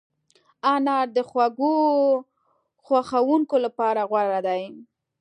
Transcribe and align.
انار 0.73 1.07
د 1.15 1.17
خوږو 1.29 1.75
خوښونکو 2.85 3.55
لپاره 3.65 4.01
غوره 4.09 4.39
دی. 4.47 4.63